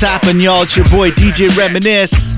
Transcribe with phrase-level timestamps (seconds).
[0.00, 0.62] What's happening, y'all?
[0.62, 2.32] It's your boy DJ Reminisce.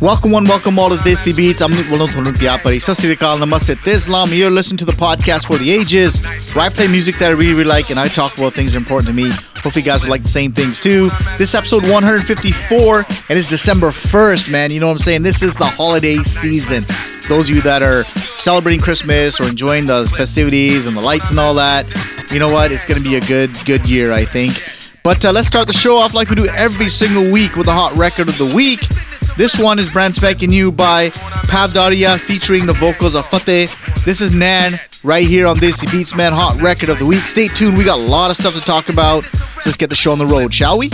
[0.00, 1.60] Welcome one, welcome all to Desi Beats.
[1.60, 2.80] I'm Nick Walontunutiapari.
[2.80, 4.30] Sasirikal Namaste Islam.
[4.32, 6.24] You're listening to the podcast for the ages,
[6.54, 9.08] where I play music that I really, really like and I talk about things important
[9.08, 9.28] to me.
[9.56, 11.10] Hopefully, you guys would like the same things too.
[11.36, 12.96] This episode 154,
[13.28, 14.70] and it's December 1st, man.
[14.70, 15.22] You know what I'm saying?
[15.22, 16.84] This is the holiday season.
[17.28, 18.04] Those of you that are
[18.36, 21.86] celebrating Christmas or enjoying the festivities and the lights and all that,
[22.32, 22.72] you know what?
[22.72, 24.52] It's going to be a good, good year, I think.
[25.02, 27.72] But uh, let's start the show off like we do every single week with a
[27.72, 28.80] hot record of the week.
[29.36, 33.66] This one is brand spanking new by Pav Dharia featuring the vocals of Fateh.
[34.04, 37.22] This is Nain right here on Desi Beats Man Hot Record of the Week.
[37.22, 39.24] Stay tuned, we got a lot of stuff to talk about.
[39.24, 40.88] So let's get the show on the road, shall we?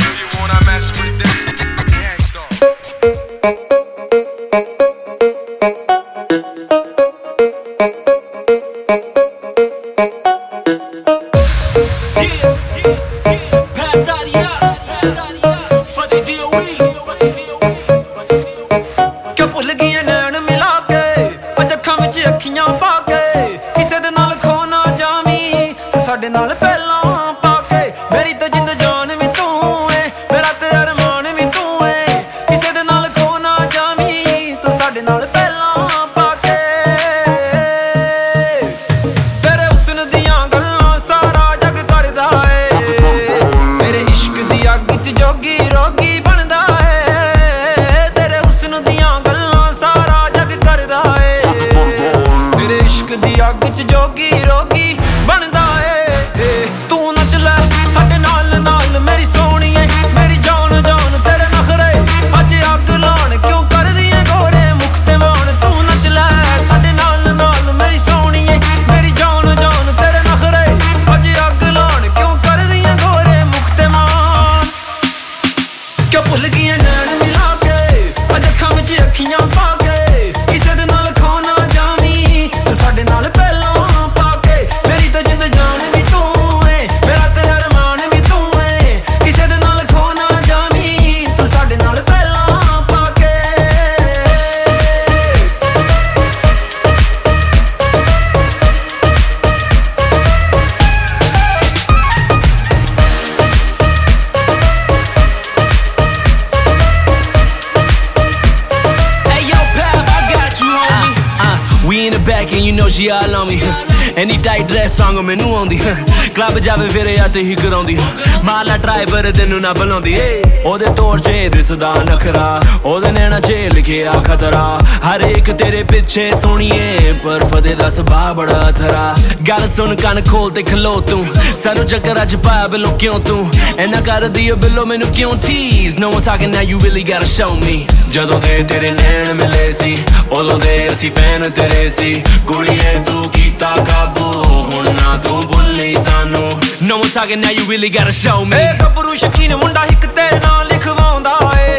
[117.32, 117.96] ਤੇ ਹੀ ਕਰਾਉਂਦੀ
[118.44, 120.16] ਮਾਲਾ driver ਤੈਨੂੰ ਨਾ ਬੁਲਾਉਂਦੀ
[120.64, 126.89] ਉਹਦੇ ਤੋੜ ਚ ਦਿਸਦਾ ਨਖਰਾ, ਉਹਦੇ ਨੈਣਾ ਚ ਲਿਖਿਆ ਖਤਰਾ। ਹਰ ਇੱਕ ਤੇਰੇ ਪਿੱਛੇ ਸੁਣੀਏ
[127.24, 129.14] ਪਰ ਫਦੇ ਦਾ ਸੁਭਾ ਬੜਾ ਥਰਾ
[129.48, 131.24] ਗੱਲ ਸੁਣ ਕੰਨ ਖੋਲ ਤੇ ਖਲੋ ਤੂੰ।
[131.64, 133.50] ਸਾਨੂੰ ਚੱਕਰ ਅੱਜ ਪਾਇਆ ਬਿਲੋ ਕਿਉਂ ਤੂੰ?
[133.78, 137.50] ਐਨਾ ਕਰਦੀ ਓ ਬਿਲੋ ਮੈਨੂੰ ਕਿਉਂ ਟੀਜ਼ no one talking now you really gotta show
[137.64, 137.76] me
[138.12, 139.98] ਜਦੋਂ ਦੇ ਤੇਰੇ ਨੈਣ ਮਿਲੇ ਸੀ
[140.30, 144.42] ਉਦੋਂ ਦੇ ਅਸੀਂ ਫੈਨ ਤੇਰੇ ਸੀ। ਕੁੜੀਏ ਤੂੰ ਕੀਤਾ ਕਾਬੂ
[144.72, 148.72] ਹੁਣ ਨਾ ਤੂੰ ਭੁੱਲੀ ਸਾਨੂੰ। No one talking now you really gotta show me ਏ
[148.80, 151.78] ਗੱਭਰੂ ਸ਼ਕੀਨ ਮੁੰਡਾ ਇੱਕ ਤੇ ਨਾਂ ਲਿਖਵਾਉਂਦਾ ਏ।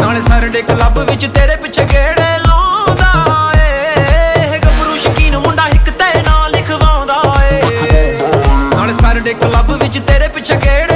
[0.00, 3.29] ਨਾਲੇ ਸਰਡੇ ਕਲੱਬ ਵਿੱਚ ਤੇਰੇ ਪਿੱਛੇ ਗੇੜੇ ਲਾਉਂਦਾ।
[9.89, 10.88] ਕਲੱਬ ਵਿੱਚ ਤੇਰੇ ਪਿੱਛੇ ਗੇੜੇ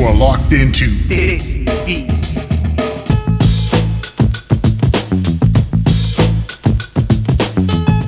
[0.00, 2.38] You are locked into Desi Beats.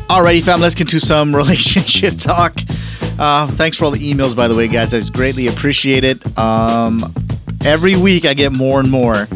[0.09, 2.55] Alrighty, fam, let's get to some relationship talk.
[3.19, 4.95] Uh, thanks for all the emails, by the way, guys.
[4.95, 6.39] I greatly appreciate it.
[6.39, 7.13] Um,
[7.63, 9.29] every week I get more and more,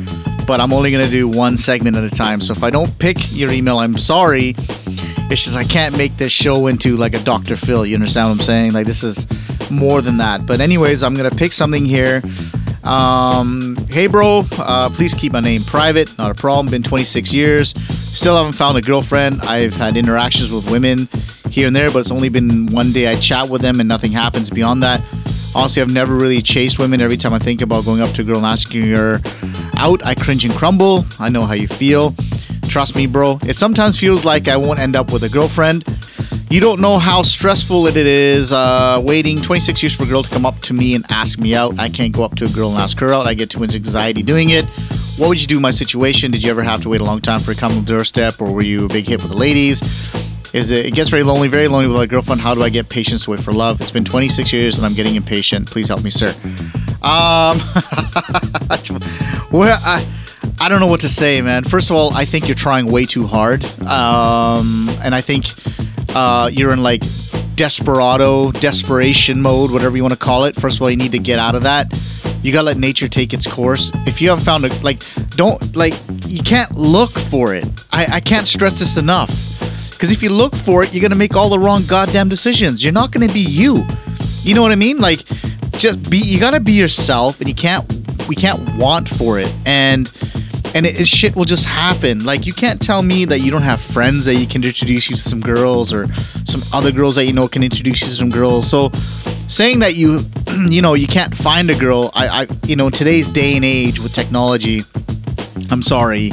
[0.47, 2.41] but I'm only going to do one segment at a time.
[2.41, 4.55] So if I don't pick your email, I'm sorry.
[5.29, 7.57] It's just I can't make this show into like a Dr.
[7.57, 7.85] Phil.
[7.85, 8.73] You understand what I'm saying?
[8.73, 9.27] Like, this is
[9.71, 10.47] more than that.
[10.47, 12.23] But, anyways, I'm going to pick something here.
[12.87, 16.17] Um, hey, bro, uh, please keep my name private.
[16.19, 16.69] Not a problem.
[16.69, 17.71] Been 26 years.
[18.17, 19.43] Still haven't found a girlfriend.
[19.43, 21.09] I've had interactions with women
[21.51, 24.13] here and there, but it's only been one day I chat with them and nothing
[24.13, 25.03] happens beyond that.
[25.55, 27.01] Honestly, I've never really chased women.
[27.01, 29.21] Every time I think about going up to a girl and asking her
[29.77, 31.05] out, I cringe and crumble.
[31.19, 32.15] I know how you feel.
[32.69, 33.39] Trust me, bro.
[33.43, 35.85] It sometimes feels like I won't end up with a girlfriend.
[36.49, 40.31] You don't know how stressful it is uh, waiting 26 years for a girl to
[40.31, 41.77] come up to me and ask me out.
[41.79, 43.27] I can't go up to a girl and ask her out.
[43.27, 44.65] I get too much anxiety doing it.
[45.19, 46.31] What would you do in my situation?
[46.31, 48.63] Did you ever have to wait a long time for a come doorstep, or were
[48.63, 49.83] you a big hit with the ladies?
[50.55, 50.87] Is it?
[50.87, 52.41] It gets very lonely, very lonely without a girlfriend.
[52.41, 53.81] How do I get patience to wait for love?
[53.81, 55.69] It's been 26 years and I'm getting impatient.
[55.69, 56.29] Please help me, sir.
[57.03, 57.59] Um,
[59.51, 60.07] where I,
[60.61, 61.65] I don't know what to say, man.
[61.65, 65.47] First of all, I think you're trying way too hard, um, and I think
[66.17, 67.03] uh, you're in like
[67.57, 70.57] desperado, desperation mode, whatever you want to call it.
[70.57, 71.87] First of all, you need to get out of that.
[72.43, 73.91] You gotta let nature take its course.
[74.07, 75.93] If you haven't found a like, don't like,
[76.27, 77.67] you can't look for it.
[77.93, 79.31] I, I can't stress this enough.
[79.91, 82.83] Because if you look for it, you're gonna make all the wrong goddamn decisions.
[82.83, 83.85] You're not gonna be you.
[84.43, 84.99] You know what I mean?
[84.99, 85.23] Like,
[85.73, 86.17] just be.
[86.17, 87.85] You gotta be yourself, and you can't.
[88.27, 90.11] We can't want for it, and
[90.77, 92.25] and it, it- shit will just happen.
[92.25, 95.17] Like, you can't tell me that you don't have friends that you can introduce you
[95.17, 96.07] to some girls, or
[96.45, 98.69] some other girls that you know can introduce you to some girls.
[98.69, 98.91] So,
[99.49, 100.21] saying that you,
[100.69, 103.99] you know, you can't find a girl, I, I, you know, today's day and age
[104.01, 104.83] with technology,
[105.71, 106.31] I'm sorry.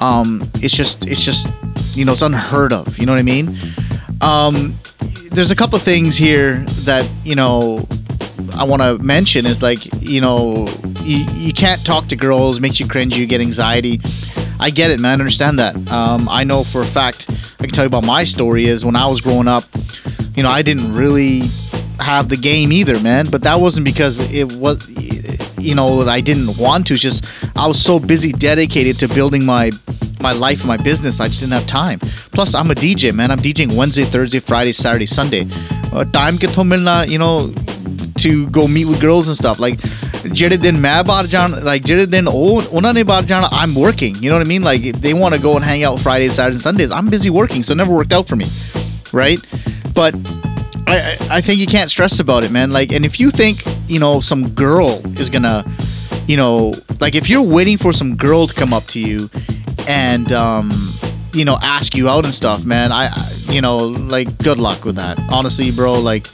[0.00, 1.48] Um, it's just, it's just,
[1.96, 2.98] you know, it's unheard of.
[2.98, 3.56] You know what I mean?
[4.20, 4.74] Um,
[5.32, 7.86] there's a couple things here that you know
[8.56, 10.66] I want to mention is like you know
[11.06, 14.00] you, you can't talk to girls, makes you cringe, you get anxiety.
[14.58, 15.20] I get it, man.
[15.20, 15.92] I understand that.
[15.92, 17.26] Um, I know for a fact.
[17.60, 19.64] I can tell you about my story is when I was growing up.
[20.34, 21.42] You know, I didn't really
[22.00, 23.26] have the game either, man.
[23.30, 24.86] But that wasn't because it was,
[25.58, 26.94] you know, I didn't want to.
[26.94, 29.70] It's just I was so busy, dedicated to building my
[30.20, 31.20] my life, my business.
[31.20, 32.00] I just didn't have time.
[32.32, 33.30] Plus, I'm a DJ, man.
[33.30, 35.46] I'm DJing Wednesday, Thursday, Friday, Saturday, Sunday.
[35.92, 37.52] Uh, time get to milna, you know,
[38.18, 39.58] to go meet with girls and stuff.
[39.58, 39.78] Like
[40.31, 44.15] ਜਿਹੜੇ ਦਿਨ ਮੈਂ ਬਾਹਰ ਜਾਣ like ਜਿਹੜੇ ਦਿਨ ਉਹ ਉਹਨਾਂ ਨੇ ਬਾਹਰ ਜਾਣਾ I'm working
[44.23, 46.65] you know what I mean like they want to go and hang out Fridays Saturdays
[46.67, 48.47] Sundays I'm busy working so it never worked out for me
[49.19, 49.47] right
[49.99, 50.19] but
[50.93, 53.65] I, I I think you can't stress about it man like and if you think
[53.95, 54.89] you know some girl
[55.25, 55.55] is gonna
[56.33, 56.53] you know
[57.05, 59.29] like if you're waiting for some girl to come up to you
[59.97, 60.71] and um
[61.41, 63.75] you know ask you out and stuff man I I- you know
[64.15, 66.27] like good luck with that honestly bro like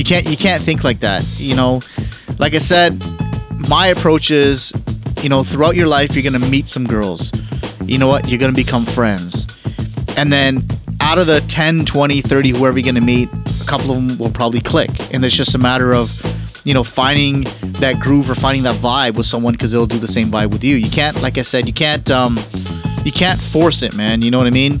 [0.00, 1.70] you can't you can't think like that you know
[2.42, 3.00] like i said
[3.67, 4.71] my approach is
[5.21, 7.31] you know throughout your life you're gonna meet some girls
[7.83, 9.47] you know what you're gonna become friends
[10.17, 10.65] and then
[11.01, 13.29] out of the 10 20 30 whoever you're gonna meet
[13.61, 16.11] a couple of them will probably click and it's just a matter of
[16.65, 17.43] you know finding
[17.79, 20.63] that groove or finding that vibe with someone because they'll do the same vibe with
[20.63, 22.39] you you can't like i said you can't um
[23.03, 24.79] you can't force it man you know what i mean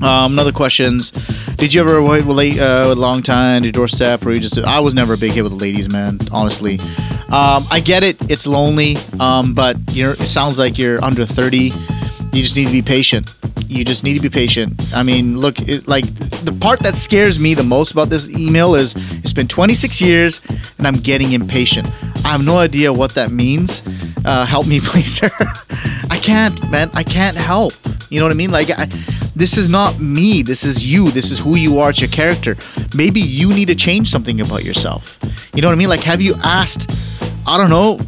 [0.00, 1.10] um, another questions.
[1.56, 4.56] Did you ever wait uh, a long time to your doorstep, or you just?
[4.58, 6.20] I was never a big hit with the ladies, man.
[6.30, 6.78] Honestly,
[7.30, 8.16] um, I get it.
[8.30, 10.12] It's lonely, um, but you're.
[10.12, 11.72] It sounds like you're under thirty.
[12.32, 13.34] You just need to be patient.
[13.66, 14.72] You just need to be patient.
[14.94, 16.04] I mean, look, it, like
[16.44, 20.40] the part that scares me the most about this email is it's been 26 years
[20.78, 21.86] and I'm getting impatient.
[22.24, 23.82] I have no idea what that means.
[24.24, 25.30] Uh, help me, please, sir.
[26.10, 26.90] I can't, man.
[26.94, 27.74] I can't help.
[28.08, 28.50] You know what I mean?
[28.50, 28.86] Like, I,
[29.36, 30.42] this is not me.
[30.42, 31.10] This is you.
[31.10, 31.90] This is who you are.
[31.90, 32.56] It's your character.
[32.94, 35.18] Maybe you need to change something about yourself.
[35.54, 35.88] You know what I mean?
[35.88, 36.90] Like, have you asked?
[37.48, 37.98] I don't know.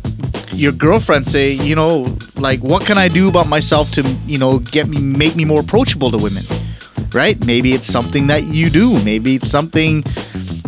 [0.52, 4.58] Your girlfriend say, you know, like, what can I do about myself to, you know,
[4.58, 6.44] get me, make me more approachable to women?
[7.14, 7.42] Right?
[7.46, 9.02] Maybe it's something that you do.
[9.02, 10.02] Maybe it's something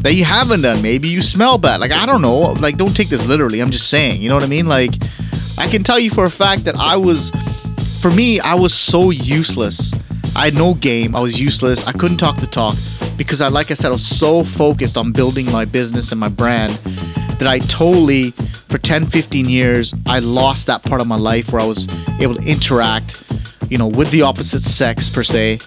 [0.00, 0.81] that you haven't done.
[0.81, 1.81] Maybe you smell bad.
[1.81, 2.52] Like, I don't know.
[2.52, 3.61] Like, don't take this literally.
[3.61, 4.23] I'm just saying.
[4.23, 4.67] You know what I mean?
[4.67, 4.95] Like,
[5.59, 7.31] I can tell you for a fact that I was,
[8.00, 9.93] for me, I was so useless.
[10.35, 11.14] I had no game.
[11.14, 11.87] I was useless.
[11.87, 12.76] I couldn't talk the talk
[13.19, 16.31] because I, like I said, I was so focused on building my business and my
[16.31, 16.73] brand
[17.38, 18.33] that I totally,
[18.73, 21.87] for 10, 15 years, I lost that part of my life where I was
[22.19, 23.23] able to interact,
[23.69, 25.59] you know, with the opposite sex per se,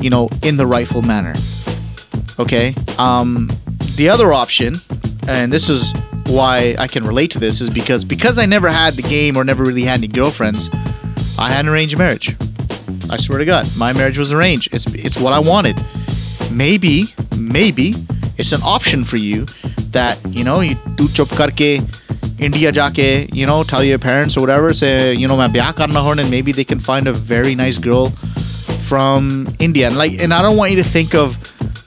[0.00, 1.34] you know, in the rightful manner.
[2.38, 2.74] Okay.
[2.98, 3.50] Um,
[3.96, 4.76] the other option,
[5.28, 5.92] and this is
[6.26, 9.44] why I can relate to this, is because because I never had the game or
[9.44, 10.70] never really had any girlfriends,
[11.38, 12.34] I had an arranged marriage.
[13.10, 14.72] I swear to God, my marriage was arranged.
[14.72, 15.76] It's it's what I wanted.
[16.50, 17.94] Maybe, maybe
[18.38, 19.44] it's an option for you
[19.90, 21.86] that you know you do chup karke
[22.44, 26.18] India jaake, you know, tell your parents or whatever, say, you know, main bya horn,
[26.18, 28.10] and maybe they can find a very nice girl
[28.88, 29.86] from India.
[29.86, 31.38] And like, and I don't want you to think of,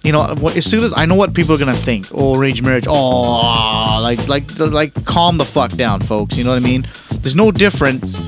[0.04, 0.24] you know,
[0.56, 4.28] as soon as I know what people are gonna think, oh, arranged marriage, oh, like,
[4.28, 6.38] like, like, calm the fuck down, folks.
[6.38, 6.88] You know what I mean?
[7.12, 8.20] There's no difference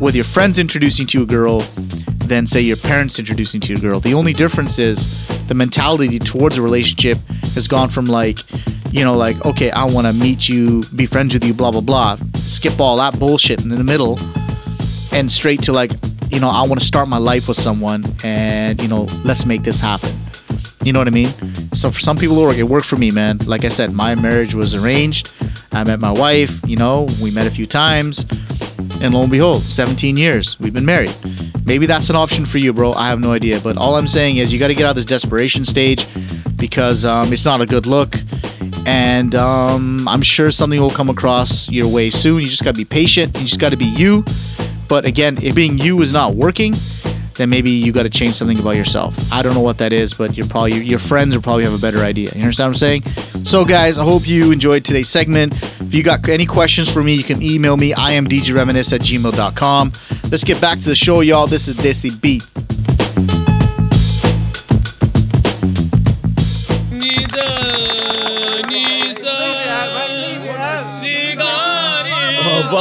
[0.00, 1.60] with your friends introducing to a girl
[2.26, 4.00] than say your parents introducing to your girl.
[4.00, 5.06] The only difference is
[5.46, 7.18] the mentality towards a relationship
[7.54, 8.40] has gone from like
[8.96, 11.82] you know, like, okay, I want to meet you, be friends with you, blah blah
[11.82, 12.16] blah.
[12.36, 14.18] Skip all that bullshit in the middle
[15.12, 15.90] and straight to like,
[16.30, 19.64] you know, I want to start my life with someone and, you know, let's make
[19.64, 20.14] this happen.
[20.82, 21.28] You know what I mean?
[21.74, 22.56] So for some people, it work.
[22.56, 23.38] It worked for me, man.
[23.44, 25.30] Like I said, my marriage was arranged.
[25.72, 26.60] I met my wife.
[26.66, 28.24] You know, we met a few times,
[29.02, 31.14] and lo and behold, 17 years we've been married.
[31.66, 32.92] Maybe that's an option for you, bro.
[32.92, 33.60] I have no idea.
[33.60, 36.06] But all I'm saying is, you got to get out of this desperation stage
[36.56, 38.14] because um, it's not a good look,
[38.86, 42.40] and um, I'm sure something will come across your way soon.
[42.40, 43.34] You just got to be patient.
[43.36, 44.24] You just got to be you.
[44.88, 46.74] But again, if being you is not working,
[47.34, 49.16] then maybe you got to change something about yourself.
[49.32, 51.78] I don't know what that is, but you're probably your friends will probably have a
[51.78, 52.30] better idea.
[52.34, 53.44] You understand what I'm saying?
[53.44, 55.52] So, guys, I hope you enjoyed today's segment.
[55.80, 57.92] If you got any questions for me, you can email me.
[57.92, 59.92] I am djreminisce at gmail.com.
[60.30, 61.46] Let's get back to the show, y'all.
[61.46, 62.10] This is Desi
[72.65, 72.71] Beat.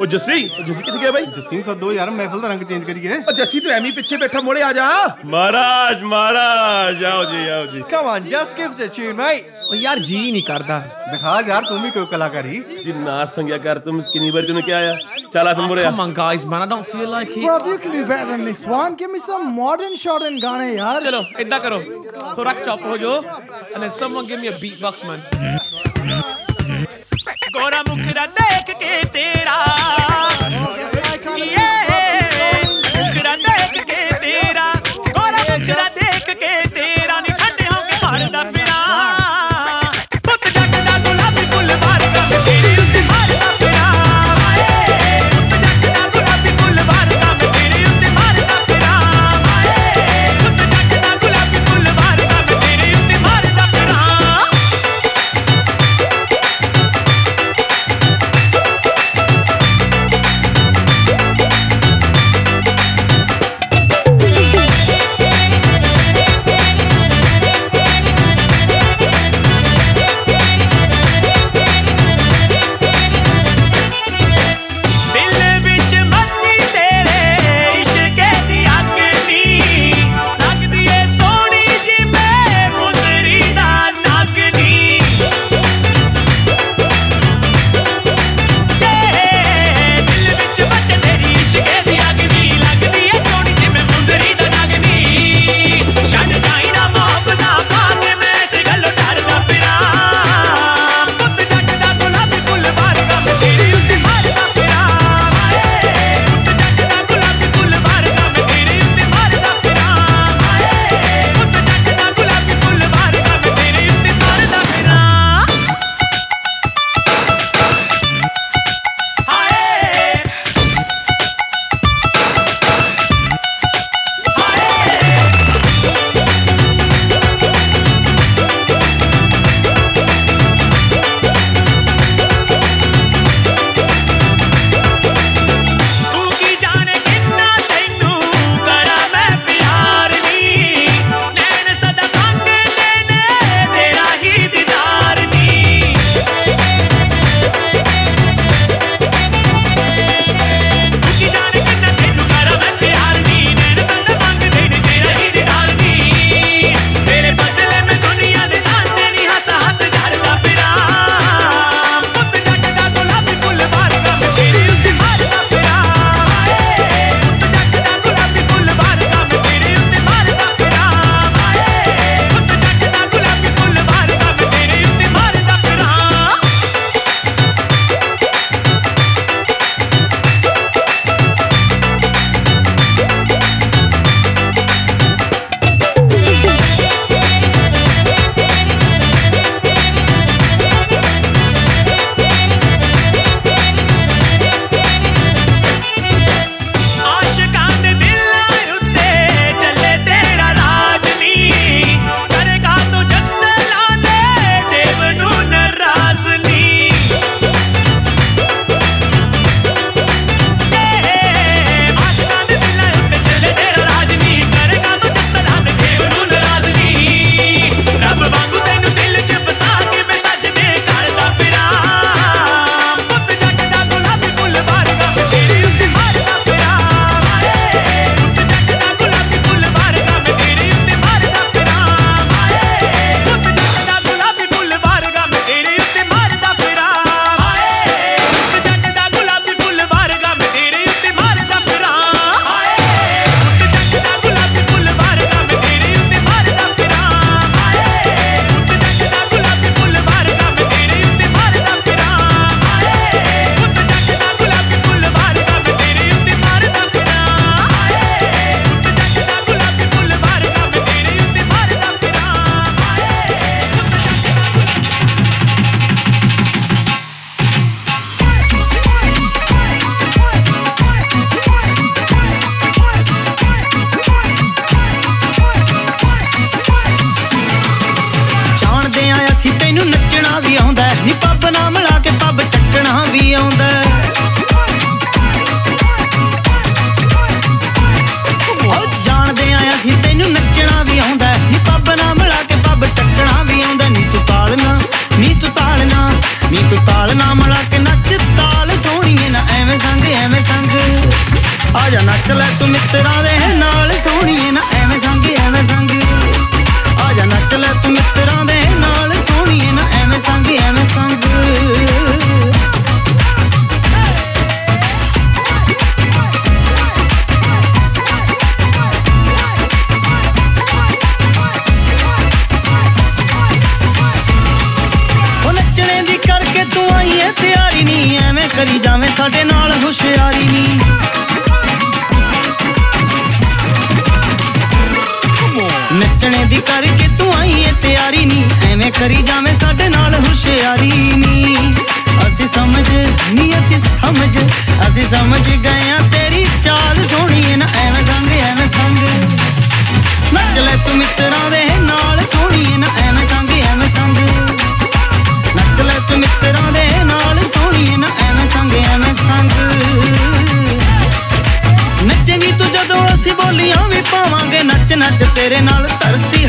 [0.00, 3.18] ਉਹ ਜੱਸੀ ਉਹ ਜੱਸੀ ਕਿੱਥੇ ਗਿਆ ਬਾਈ ਜੱਸੀ ਸੱਦੋ ਯਾਰ ਮਹਿਫਲ ਦਾ ਰੰਗ change ਕਰੀਏ
[3.28, 4.88] ਉਹ ਜੱਸੀ ਤੂੰ ਐਵੇਂ ਹੀ ਪਿੱਛੇ ਬੈਠਾ ਮੋੜੇ ਆ ਜਾ
[5.24, 9.74] ਮਹਾਰਾਜ ਮਹਾਰਾਜ ਆਓ ਜੀ ਆਓ ਜੀ come on just give us a tune mate ਉਹ
[9.74, 14.01] ਯਾਰ ਜੀ ਨਹੀਂ ਕਰਦਾ दिखा यार तुम भी कोई कलाकार ही। जिन्ना संज्ञा कर तुम
[14.11, 14.93] किनी बार तुम क्या आया
[15.33, 18.03] चला तुम बोले come guys man I don't feel like he bro you can be
[18.03, 21.79] better than this one give me some modern shot in गाने यार चलो इदा करो।
[22.37, 25.19] थोड़ा चुप हो जाओ and then someone give me a beat box man
[27.57, 29.57] गोरा मुखरा देख के तेरा.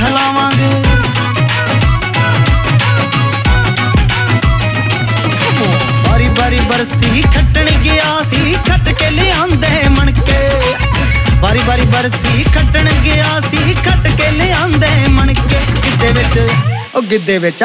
[0.00, 0.68] ਹਿਲਾਵਾਂਗੇ।
[6.06, 10.38] ਬਾਰੀ ਬਾਰੀ ਬਰਸੀ ਖੱਟਣ ਗਿਆ ਸੀ, ਖੱਟ ਕੇ ਲਿਆਂਦੇ ਮਣਕੇ।
[11.42, 16.38] ਬਾਰੀ ਬਾਰੀ ਬਰਸੀ ਖੱਟਣ ਗਿਆ ਸੀ, ਖੱਟ ਕੇ ਲਿਆਂਦੇ ਮਣਕੇ। ਗਿੱਧੇ ਵਿੱਚ,
[16.94, 17.62] ਉਹ ਗਿੱਧੇ ਵਿੱਚ,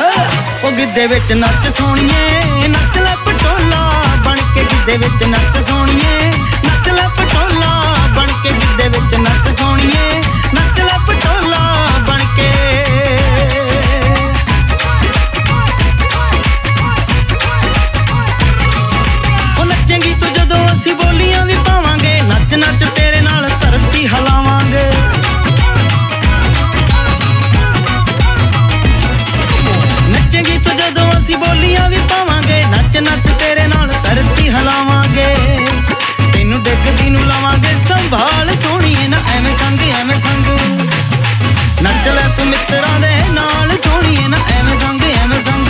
[0.64, 3.82] ਉਹ ਗਿੱਧੇ ਵਿੱਚ ਨੱਚ ਸੋਣੀਏ ਨੱਚ ਲੈ ਪਟੋਲਾ
[4.26, 6.32] ਬਣ ਕੇ ਗਿੱਧੇ ਵਿੱਚ ਨੱਚ ਸੋਣੀਏ
[6.66, 7.72] ਨੱਚ ਲੈ ਪਟੋਲਾ
[8.16, 10.22] ਬਣ ਕੇ ਗਿੱਧੇ ਵਿੱਚ ਨੱਚ ਸੋਣੀਏ
[10.54, 11.65] ਨੱਚ ਲੈ ਪਟੋਲਾ
[20.86, 24.84] ਅਸੀਂ ਬੋਲੀਆਂ ਵੀ ਪਾਵਾਂਗੇ, ਨੱਚ ਨੱਚ ਤੇਰੇ ਨਾਲ ਧਰਤੀ ਹਿਲਾਵਾਂਗੇ।
[30.10, 35.26] ਨੱਚੇਂਗੀ ਤੂੰ ਜਦੋਂ ਅਸੀਂ ਬੋਲੀਆਂ ਵੀ ਪਾਵਾਂਗੇ, ਨੱਚ ਨੱਚ ਤੇਰੇ ਨਾਲ ਧਰਤੀ ਹਿਲਾਵਾਂਗੇ।
[36.34, 40.46] ਤੈਨੂੰ ਡਿੱਗਦੀ ਨੂੰ ਲਾਵਾਂਗੇ, ਸੰਭਾਲ ਸੋਹਣੀਏ ਨਾ, ਐਵੇਂ ਸੰਗ ਐਵੇਂ ਸੰਗ।
[41.82, 45.68] ਨੱਚ ਲੈ ਤੂੰ ਮਿੱਤਰਾਂ ਦੇ ਨਾਲ ਸੋਹਣੀਏ ਨਾ, ਐਵੇਂ ਸੰਗ ਐਵੇਂ ਸੰਗ।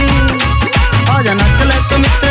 [1.10, 2.25] ਆ ਜਾ ਨੱਚ ਲੈ ਤੂੰ ਮਿੱਤਰਾਂ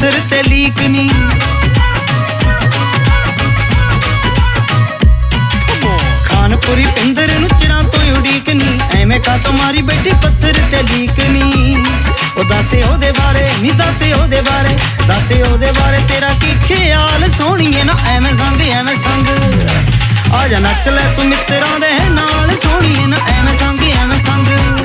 [0.00, 1.08] ਪੱਥਰ ਤੇ ਲੀਕਨੀ
[6.24, 11.76] ਖਾਨਪੁਰੀ ਪਿੰਦਰ ਨੂੰ ਚਿਰਾਂ ਤੋਂ ਉਡੀਕਨੀ ਐਵੇਂ ਕਾ ਤੋਂ ਮਾਰੀ ਬੈਠੀ ਪੱਥਰ ਤੇ ਲੀਕਨੀ
[12.36, 14.76] ਉਹ ਦੱਸੇ ਉਹਦੇ ਬਾਰੇ ਨਹੀਂ ਦੱਸੇ ਉਹਦੇ ਬਾਰੇ।
[15.08, 17.30] ਦੱਸੇ ਉਹਦੇ ਬਾਰੇ ਤੇਰਾ ਕੀ ਖਿਆਲ?
[17.38, 19.26] ਸੋਹਣੀਏ ਨਾ, ਐਵੇਂ ਸੰਗ ਐਵੇਂ ਸੰਗ।
[20.34, 24.77] ਆ ਜਾ ਨੱਚ ਲੈ ਤੂੰ ਮਿੱਤਰਾਂ ਦੇ ਨਾਲ। ਸੋਹਣੀਏ ਨਾ, ਐਵੇਂ ਸੰਗ ਐਵੇਂ ਸੰਗ।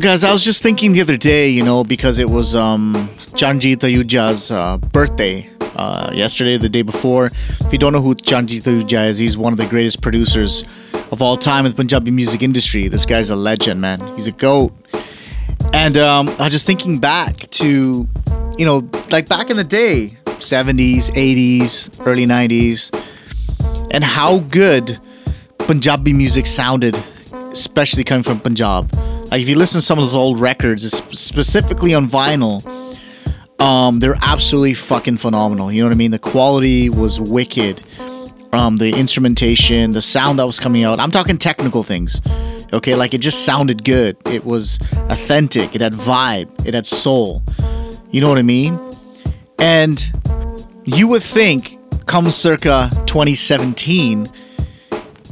[0.00, 2.94] Guys, I was just thinking the other day, you know, because it was um,
[3.34, 7.26] Charanjit Ahuja's uh, birthday uh, yesterday, the day before.
[7.60, 10.64] If you don't know who Charanjit Ahuja is, he's one of the greatest producers
[11.12, 12.88] of all time in the Punjabi music industry.
[12.88, 14.00] This guy's a legend, man.
[14.16, 14.72] He's a goat.
[15.74, 18.08] And um, I was just thinking back to,
[18.56, 22.90] you know, like back in the day, 70s, 80s, early 90s,
[23.90, 24.98] and how good
[25.58, 26.96] Punjabi music sounded,
[27.52, 29.09] especially coming from Punjab.
[29.30, 30.82] Like if you listen to some of those old records,
[31.16, 32.64] specifically on vinyl,
[33.60, 35.70] um, they're absolutely fucking phenomenal.
[35.70, 36.10] You know what I mean?
[36.10, 37.82] The quality was wicked.
[38.52, 40.98] um, the instrumentation, the sound that was coming out.
[40.98, 42.20] I'm talking technical things.
[42.72, 44.16] Okay, like it just sounded good.
[44.26, 45.74] It was authentic.
[45.74, 46.66] It had vibe.
[46.66, 47.42] It had soul.
[48.10, 48.78] You know what I mean?
[49.60, 50.12] And
[50.84, 54.28] you would think, come circa 2017,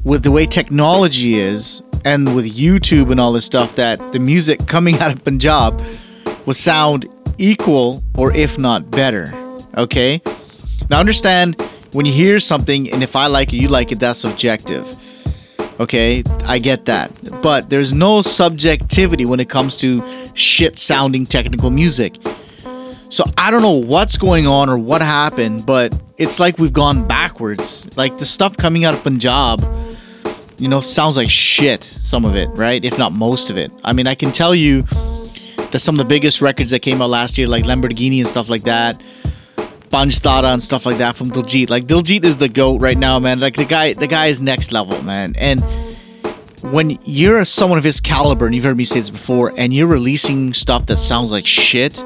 [0.05, 4.67] with the way technology is and with YouTube and all this stuff, that the music
[4.67, 5.81] coming out of Punjab
[6.47, 7.09] would sound
[7.39, 9.33] equal or if not better.
[9.77, 10.21] Okay?
[10.91, 11.61] Now understand
[11.93, 14.97] when you hear something and if I like it, you like it, that's subjective.
[15.81, 16.23] Okay?
[16.47, 17.13] I get that.
[17.43, 20.03] But there's no subjectivity when it comes to
[20.35, 22.17] shit sounding technical music.
[23.11, 27.07] So I don't know what's going on or what happened, but it's like we've gone
[27.07, 27.89] backwards.
[27.97, 29.61] Like the stuff coming out of Punjab,
[30.59, 32.85] you know, sounds like shit, some of it, right?
[32.85, 33.71] If not most of it.
[33.85, 34.83] I mean, I can tell you
[35.71, 38.49] that some of the biggest records that came out last year, like Lamborghini and stuff
[38.49, 39.01] like that,
[39.91, 41.71] Panchtara and stuff like that from Diljit.
[41.71, 43.41] Like Diljit is the goat right now, man.
[43.41, 45.35] Like the guy, the guy is next level, man.
[45.37, 45.63] And
[46.63, 49.87] when you're someone of his caliber, and you've heard me say this before, and you're
[49.87, 52.03] releasing stuff that sounds like shit,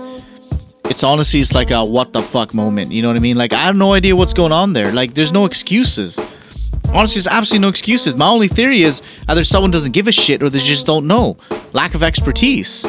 [0.84, 2.92] it's honestly it's like a what the fuck moment.
[2.92, 3.36] You know what I mean?
[3.36, 4.92] Like I have no idea what's going on there.
[4.92, 6.20] Like there's no excuses.
[6.92, 8.16] Honestly, there's absolutely no excuses.
[8.16, 11.38] My only theory is either someone doesn't give a shit or they just don't know.
[11.72, 12.86] Lack of expertise.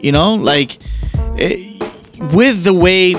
[0.00, 0.78] You know, like
[1.38, 1.78] eh,
[2.32, 3.10] with the way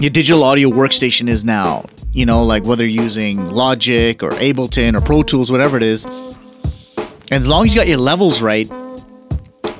[0.00, 4.96] your digital audio workstation is now, you know, like whether you're using Logic or Ableton
[4.96, 8.68] or Pro Tools, whatever it is, and as long as you got your levels right,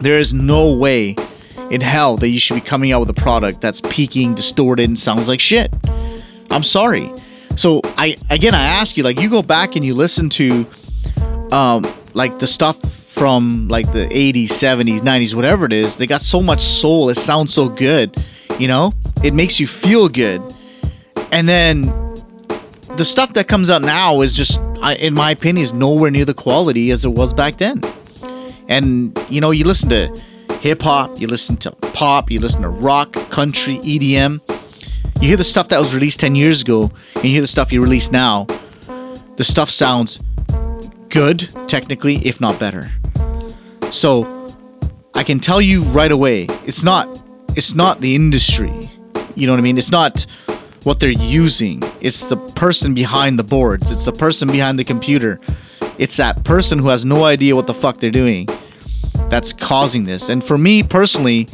[0.00, 1.16] there is no way
[1.70, 4.98] in hell that you should be coming out with a product that's peaking, distorted, and
[4.98, 5.72] sounds like shit.
[6.50, 7.12] I'm sorry.
[7.56, 10.66] So I again I ask you, like you go back and you listen to
[11.52, 12.80] um like the stuff
[13.16, 17.16] from like the 80s, 70s, 90s, whatever it is, they got so much soul, it
[17.16, 18.14] sounds so good,
[18.58, 18.92] you know?
[19.24, 20.42] It makes you feel good.
[21.32, 21.86] And then
[22.96, 24.60] the stuff that comes out now is just
[24.98, 27.80] in my opinion is nowhere near the quality as it was back then.
[28.68, 30.08] And you know, you listen to
[30.60, 34.40] hip hop, you listen to pop, you listen to rock, country, EDM.
[35.20, 36.90] You hear the stuff that was released 10 years ago,
[37.26, 38.44] and you hear the stuff you release now.
[39.34, 40.22] The stuff sounds
[41.08, 42.88] good, technically, if not better.
[43.90, 44.46] So
[45.12, 47.20] I can tell you right away, it's not
[47.56, 48.92] it's not the industry.
[49.34, 49.76] You know what I mean?
[49.76, 50.24] It's not
[50.84, 51.82] what they're using.
[52.00, 53.90] It's the person behind the boards.
[53.90, 55.40] It's the person behind the computer.
[55.98, 58.46] It's that person who has no idea what the fuck they're doing
[59.28, 60.28] that's causing this.
[60.28, 61.48] And for me personally,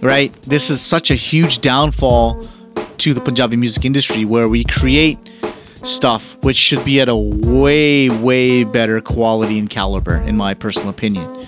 [0.00, 2.48] right, this is such a huge downfall
[2.98, 5.18] to the Punjabi music industry where we create
[5.82, 10.88] stuff which should be at a way, way better quality and caliber, in my personal
[10.88, 11.46] opinion.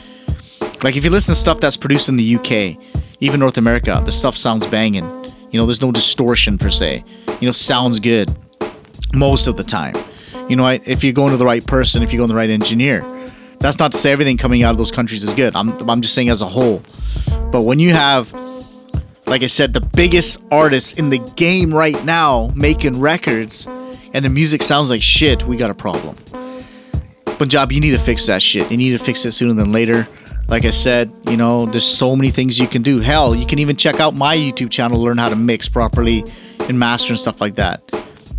[0.82, 2.78] Like if you listen to stuff that's produced in the UK,
[3.20, 5.04] even North America, the stuff sounds banging.
[5.50, 7.04] You know, there's no distortion per se.
[7.40, 8.34] You know, sounds good
[9.12, 9.94] most of the time.
[10.48, 12.50] You know, if you're going to the right person, if you're going to the right
[12.50, 13.04] engineer.
[13.58, 15.54] That's not to say everything coming out of those countries is good.
[15.54, 16.82] I'm, I'm just saying as a whole.
[17.52, 18.32] But when you have,
[19.30, 23.64] like I said, the biggest artists in the game right now making records
[24.12, 26.16] and the music sounds like shit, we got a problem.
[27.38, 28.68] Punjab, you need to fix that shit.
[28.72, 30.08] You need to fix it sooner than later.
[30.48, 32.98] Like I said, you know, there's so many things you can do.
[32.98, 36.24] Hell, you can even check out my YouTube channel, learn how to mix properly
[36.68, 37.82] and master and stuff like that.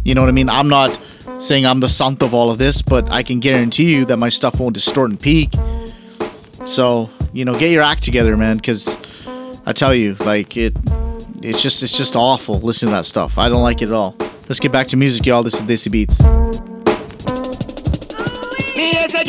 [0.04, 0.50] You know what I mean?
[0.50, 1.00] I'm not
[1.38, 4.28] saying I'm the sant of all of this, but I can guarantee you that my
[4.28, 5.54] stuff won't distort and peak.
[6.66, 8.98] So, you know, get your act together, man, because
[9.72, 10.76] I tell you, like it,
[11.42, 12.60] it's just it's just awful.
[12.60, 13.38] Listen to that stuff.
[13.38, 14.18] I don't like it at all.
[14.50, 15.44] Let's get back to music, y'all.
[15.44, 16.20] This is Desi Beats.
[18.76, 19.22] Is a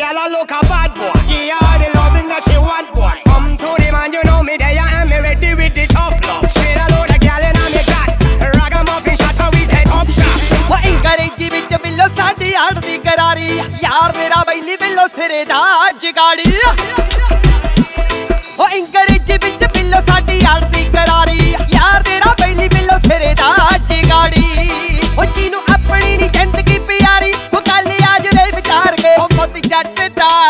[19.92, 23.48] ਬਿੱਲੋ ਸਾਡੀ ਆੜ ਦੀ ਕਰਾਰੀ। ਯਾਰ ਮੇਰਾ ਬੈਲੀ ਬਿੱਲੋ ਸਿਰੇ ਦਾ
[23.88, 29.58] ਜਗਾੜੀ। ਉਹ ਜਿਹਨੂੰ ਆਪਣੀ ਨਹੀਂ ਜ਼ਿੰਦਗੀ ਪਿਆਰੀ, ਉਹ ਕੱਲ ਅੱਜ ਦੇ ਵਿਚਾਰ ਕੇ ਉਹ ਮੁੱਤ
[29.66, 30.41] ਜੱਟ ਦਾ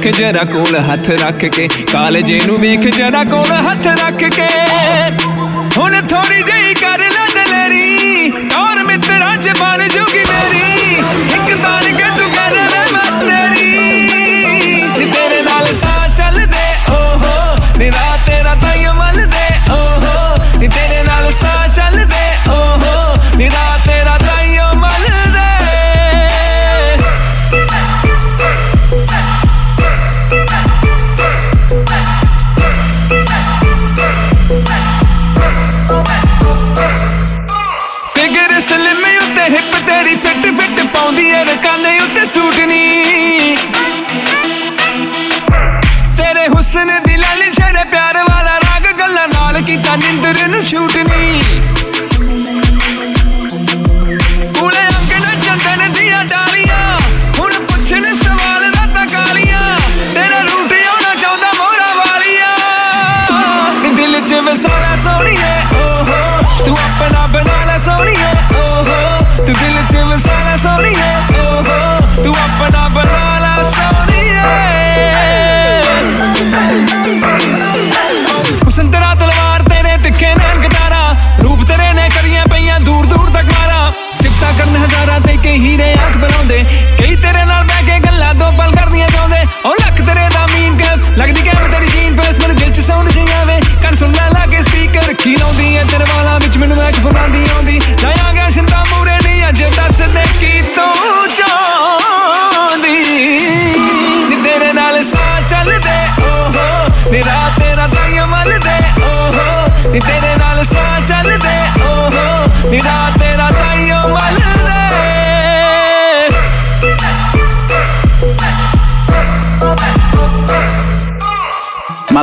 [0.00, 4.46] ਵੇਖ ਜਰਾ ਕੋਲ ਹੱਥ ਰੱਖ ਕੇ, ਕਾਲਜੇ ਨੂੰ ਵੇਖ ਜਰਾ ਕੋਲ ਹੱਥ ਰੱਖ ਕੇ।
[5.76, 10.94] ਹੁਣ ਥੋੜੀ ਜਿਹੀ ਕਰ ਲੈ ਦਲੇਰੀ ਔਰ ਮਿੱਤਰਾਂ ਚ ਬਣ ਜੂਗੀ ਮੇਰੀ।
[11.34, 13.74] ਇੱਕ ਤਾਰ ਕੇ ਤੂੰ ਕਰ ਲੈ ਮੈਂ ਤੇਰੀ।
[14.98, 21.30] ਨੀ ਤੇਰੇ ਨਾਲ ਸਾਹ ਚੱਲਦੇ, ਓਹੋ। ਨੀ ਰਾਤ ਤੇਰਾ ਤਾਈਂ ਮਲਦੇ, ਓਹੋ। ਨੀ ਤੇਰੇ ਨਾਲ
[21.32, 23.79] ਸਾਹ ਚੱਲਦੇ, ਓਹੋ। ਨੀ ਰਾਤ
[42.30, 43.56] ਰਕਾਨੇ ਉੱਤੇ ਸੂਟ ਨੀ
[46.16, 50.96] ਤੇਰੇ ਹੁਸਨ ਦੀ ਲਾਲੀ ਛੜੇ ਪਿਆਰ ਵਾਲਾ ਰਾਗ ਗੱਲਾਂ ਨਾਲ ਕੀਤਾ ਨਿੰਦਰ ਨੂੰ ਛੂਟ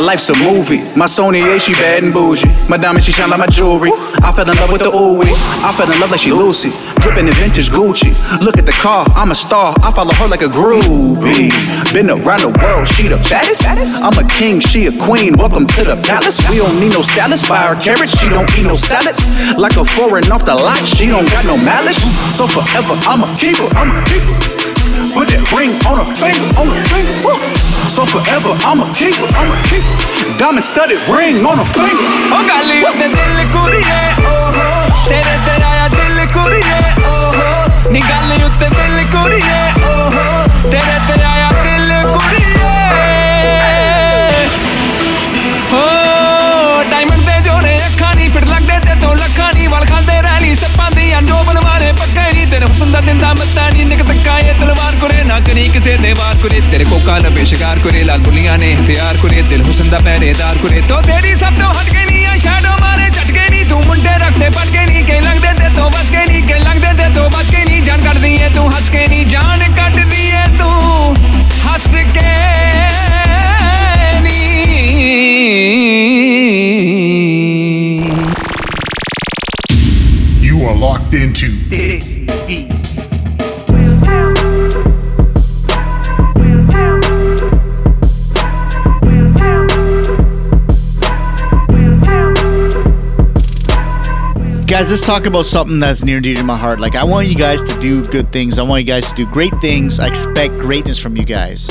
[0.08, 0.80] life's a movie.
[0.96, 2.48] My Sony A, she bad and bougie.
[2.70, 3.92] My diamond, she shine like my jewelry.
[4.24, 5.28] I fell in love with the ooey.
[5.68, 6.72] I fell in love like she Lucy.
[7.04, 8.16] Dripping in vintage Gucci.
[8.40, 9.76] Look at the car, I'm a star.
[9.84, 11.52] I follow her like a groupie.
[11.92, 13.68] Been around the world, she the baddest.
[14.00, 15.36] I'm a king, she a queen.
[15.36, 16.40] Welcome to the palace.
[16.50, 17.50] We don't need no stylist.
[17.50, 19.28] Buy her carrots, she don't eat no salads.
[19.60, 22.00] Like a foreign off the lot, she don't got no malice.
[22.32, 23.68] So forever, I'm a keeper.
[23.76, 24.67] I'm a keeper.
[25.18, 27.10] Put that ring on her finger, on her finger.
[27.26, 27.34] Woo.
[27.90, 29.90] So forever, I'm a keeper, I'm a keeper.
[30.38, 32.06] Diamond studded ring on her finger.
[32.30, 34.70] Oh, God, leave the dil kuri hai, oh ho.
[35.10, 37.34] Tere tera ya dil kuri hai, oh, oh.
[37.34, 37.50] ho.
[37.90, 40.26] Nigali utte dil kuri hai, oh ho.
[40.70, 42.77] Tere tera ya dil kuri hai.
[55.48, 59.18] ਕੁਰੇ ਨਾ ਕਿਸੇ ਦੇ ਵਾਰ ਕੁਰੇ ਤੇਰੇ ਕੋਕਾ ਲਬੇ ਸ਼ਿਕਾਰ ਕੁਰੇ ਲਾਲ ਬੁਲੀਆਂ ਨੇ ਹਥਿਆਰ
[59.18, 62.76] ਕੁਰੇ ਦਿਲ ਹੁਸਨ ਦਾ ਪਹਿਰੇਦਾਰ ਕੁਰੇ। ਤੋ ਤੇਰੀ ਸਭ ਤੋਂ ਹਟ ਕੇ ਨਹੀਂ ਆ ਸ਼ੈਡੋ
[62.82, 66.26] ਮਾਰੇ ਝਟਕੇ ਨਹੀਂ ਤੂੰ ਮੁੰਡੇ ਰੱਖਦੇ ਪਟ ਕੇ ਨਹੀਂ ਕਿ ਲੱਗਦੇ ਤੇ ਤੋਂ ਬਚ ਕੇ
[66.26, 69.26] ਨਹੀਂ ਕਿ ਲੱਗਦੇ ਤੇ ਤੋਂ ਬਚ ਕੇ ਨਹੀਂ ਜਾਨ ਕੱਢਦੀ ਏ ਤੂੰ ਹੱਸ ਕੇ ਨਹੀਂ
[69.26, 71.16] ਜਾਨ ਕੱਢਦੀ ਏ ਤੂੰ
[71.68, 72.22] ਹੱਸ ਕੇ
[74.22, 74.48] ਨਹੀਂ।
[80.42, 81.48] You are locked into
[94.78, 96.80] Guys, let's talk about something that's near and dear to my heart.
[96.80, 98.60] Like, I want you guys to do good things.
[98.60, 100.00] I want you guys to do great things.
[100.00, 101.66] I expect greatness from you guys.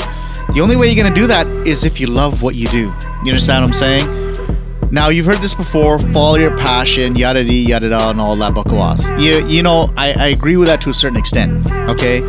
[0.53, 2.93] The only way you're going to do that is if you love what you do.
[3.23, 4.91] You understand what I'm saying?
[4.91, 8.53] Now, you've heard this before follow your passion, yada yada yada da, and all that
[8.53, 9.07] bakwas.
[9.23, 12.19] You, you know, I, I agree with that to a certain extent, okay?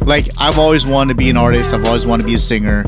[0.00, 2.82] Like, I've always wanted to be an artist, I've always wanted to be a singer,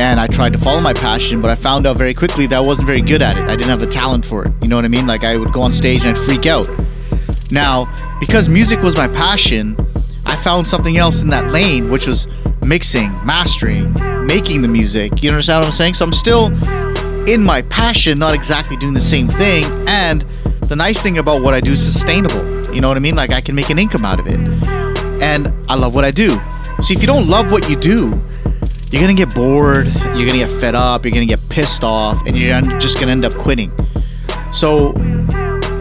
[0.00, 2.66] and I tried to follow my passion, but I found out very quickly that I
[2.66, 3.44] wasn't very good at it.
[3.44, 4.52] I didn't have the talent for it.
[4.62, 5.06] You know what I mean?
[5.06, 6.70] Like, I would go on stage and I'd freak out.
[7.52, 7.86] Now,
[8.18, 9.76] because music was my passion,
[10.24, 12.26] I found something else in that lane, which was
[12.64, 13.92] mixing, mastering,
[14.26, 15.22] making the music.
[15.22, 15.94] You understand what I'm saying?
[15.94, 16.46] So I'm still
[17.28, 19.64] in my passion, not exactly doing the same thing.
[19.86, 20.22] And
[20.62, 22.74] the nice thing about what I do is sustainable.
[22.74, 23.16] You know what I mean?
[23.16, 24.38] Like I can make an income out of it.
[25.22, 26.40] And I love what I do.
[26.80, 28.18] See, if you don't love what you do,
[28.92, 32.36] you're gonna get bored, you're gonna get fed up, you're gonna get pissed off, and
[32.36, 33.72] you're just gonna end up quitting.
[34.52, 34.92] So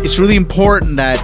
[0.04, 1.20] it's really important that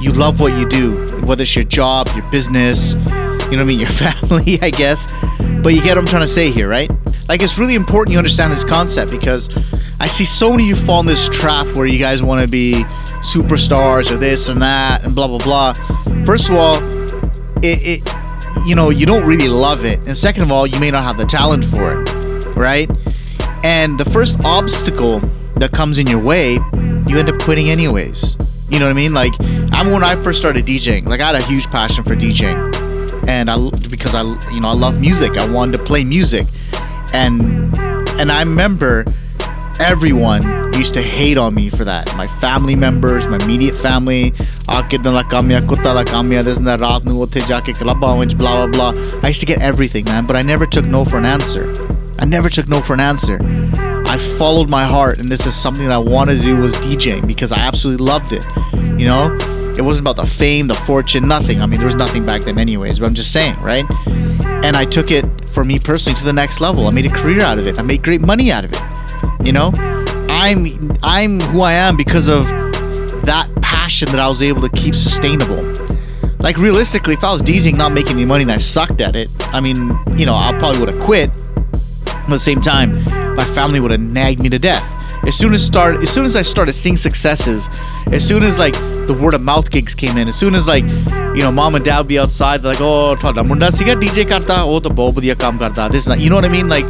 [0.00, 3.64] you love what you do, whether it's your job, your business, you know what I
[3.64, 5.12] mean, your family, I guess.
[5.62, 6.90] But you get what I'm trying to say here, right?
[7.28, 9.48] like it's really important you understand this concept because
[10.00, 12.50] I see so many of you fall in this trap where you guys want to
[12.50, 12.84] be
[13.22, 15.72] superstars or this and that and blah blah blah.
[16.24, 16.76] First of all,
[17.62, 18.23] it, it
[18.66, 21.16] you know you don't really love it, and second of all, you may not have
[21.16, 22.90] the talent for it, right?
[23.64, 25.20] And the first obstacle
[25.56, 26.54] that comes in your way,
[27.06, 28.36] you end up quitting anyways.
[28.70, 29.14] You know what I mean?
[29.14, 32.14] Like I remember when I first started DJing, like I had a huge passion for
[32.14, 33.56] DJing, and I
[33.90, 35.36] because I you know I love music.
[35.36, 36.44] I wanted to play music,
[37.12, 37.74] and
[38.20, 39.04] and I remember
[39.80, 42.14] everyone used to hate on me for that.
[42.16, 44.32] My family members, my immediate family,
[44.71, 47.41] ah ਕਿਦਾਂ ਦਾ ਕੰਮ ਆ ਕੁੱਤਾ ਦਾ ਕੰਮ ਆ this and that ਰਾਤ ਨੂੰ ਉੱਥੇ
[47.47, 48.89] ਜਾ ਕੇ ਕਲੱਬਾਂ ਵਿੱਚ blah blah blah.
[49.23, 51.63] I used to get everything, man, but I never took no for an answer.
[52.23, 53.37] I never took no for an answer.
[54.13, 57.27] I followed my heart, and this is something that I wanted to do was DJing
[57.31, 58.47] because I absolutely loved it.
[59.01, 59.21] You know,
[59.77, 61.61] it wasn't about the fame, the fortune, nothing.
[61.61, 62.99] I mean, there was nothing back then, anyways.
[62.99, 63.85] But I'm just saying, right?
[64.69, 65.25] And I took it
[65.57, 66.87] for me personally to the next level.
[66.87, 67.79] I made a career out of it.
[67.79, 69.47] I made great money out of it.
[69.47, 69.71] You know,
[70.29, 70.65] I'm
[71.03, 72.49] I'm who I am because of
[73.31, 73.47] that
[73.84, 75.62] passion that I was able to keep sustainable.
[76.38, 79.28] Like realistically, if I was DJing not making any money and I sucked at it,
[79.52, 79.76] I mean,
[80.16, 81.30] you know, I probably would have quit.
[81.70, 83.04] But at the same time,
[83.36, 84.86] my family would have nagged me to death.
[85.26, 87.68] As soon as start, as soon as I started seeing successes,
[88.10, 90.84] as soon as like the word of mouth gigs came in, as soon as like
[91.36, 94.78] you know, mom and dad would be outside, like, oh, Tata Munda DJ karta, oh,
[94.78, 95.58] the Bobadiya kam
[95.90, 96.20] this and that.
[96.20, 96.68] You know what I mean?
[96.68, 96.86] Like,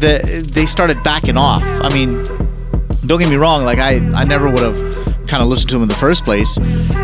[0.00, 1.62] the, they started backing off.
[1.80, 2.24] I mean,
[3.06, 5.03] don't get me wrong, like, I, I never would have
[5.34, 6.56] kind of listened to him in the first place,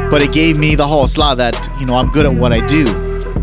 [0.09, 2.65] but it gave me the whole sla that, you know, I'm good at what I
[2.65, 2.85] do.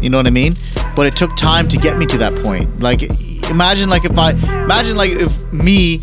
[0.02, 0.54] You know what I mean?
[0.96, 2.80] But it took time to get me to that point.
[2.80, 3.02] Like,
[3.52, 4.32] imagine like if I,
[4.64, 5.98] imagine like if me,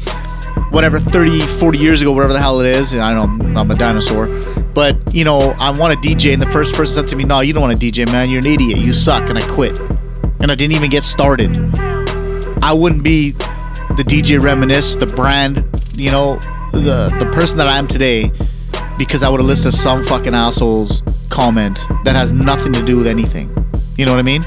[0.68, 3.22] whatever, 30, 40 years ago, whatever the hell it is, and I know
[3.58, 4.26] I'm a dinosaur,
[4.74, 7.40] but, you know, I want to DJ, and the first person said to me, no,
[7.40, 9.80] you don't want to DJ, man, you're an idiot, you suck, and I quit.
[10.42, 11.56] And I didn't even get started.
[12.62, 15.64] I wouldn't be the DJ Reminisce, the brand,
[15.96, 16.38] you know,
[16.72, 18.32] the the person that I am today
[18.98, 22.96] because I would have listened to some fucking asshole's comment that has nothing to do
[22.96, 23.48] with anything.
[23.96, 24.42] You know what I mean?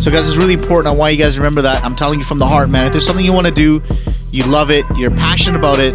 [0.00, 0.88] So guys, it's really important.
[0.88, 1.84] I want you guys to remember that.
[1.84, 2.86] I'm telling you from the heart, man.
[2.86, 3.82] If there's something you want to do,
[4.30, 5.94] you love it, you're passionate about it,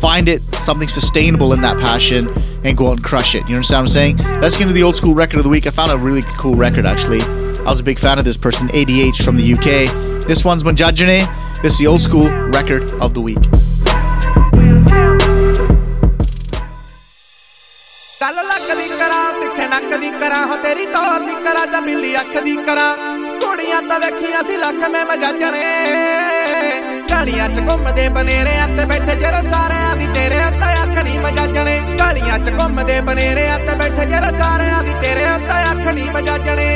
[0.00, 2.26] find it something sustainable in that passion
[2.64, 3.40] and go out and crush it.
[3.48, 4.16] You understand what I'm saying?
[4.40, 5.66] Let's get into the old school record of the week.
[5.66, 7.20] I found a really cool record actually.
[7.22, 10.22] I was a big fan of this person, ADH from the UK.
[10.26, 11.62] This one's Majajane.
[11.62, 13.38] This is the old school record of the week.
[19.70, 22.90] ਨੱਕ ਦੀ ਕਰਾਂ, ਹੋ ਤੇਰੀ ਟੌਰ ਦੀ ਕਰਾਂ, ਜਾਂ ਬਿੱਲੀ ਅੱਖ ਦੀ ਕਰਾਂ।
[23.40, 25.62] ਕੁੜੀਆਂ ਤਾਂ ਵੇਖੀਆਂ ਸੀ ਲੱਖ ਮੈਂ ਮਜਾਜਣੇ।
[27.10, 32.38] ਗਾਲੀਆਂ ਚ ਘੁੰਮਦੇ ਬਨੇਰਿਆਂ ਤੇ ਬੈਠੇ ਜਿਹੜੇ ਸਾਰਿਆਂ ਦੀ ਤੇਰੇ ਉੱਤੇ ਅੱਖ ਨਹੀਂ ਮਜਾਜਣੇ। ਗਾਲੀਆਂ
[32.38, 36.68] ਚ ਘੁੰਮਦੇ ਬਨੇਰਿਆਂ ਤੇ ਬੈਠੇ ਜਿਹੜੇ ਸਾਰਿਆਂ ਦੀ ਤੇਰੇ ਉੱਤੇ ਅੱਖ ਨਹੀਂ ਮਜਾਜਣੇ।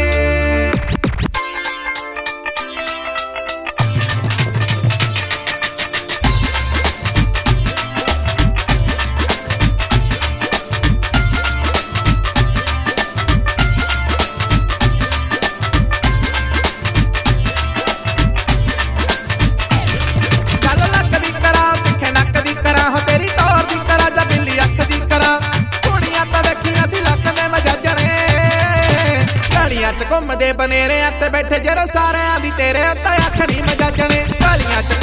[31.15, 34.99] ਬਨੇਰਿਆਂ ਤੇ ਬੈਠੇ ਜਿਹੜੇ ਸਾਰਿਆਂ ਦੀ ਤੇਰੇ ਉੱਤੇ ਅੱਖ ਨਹੀਂ ਮਜਾਜਣੇ ਗਾਲੀਆਂ ਚ